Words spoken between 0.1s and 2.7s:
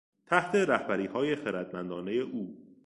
تحت رهبریهای خردمندانهی او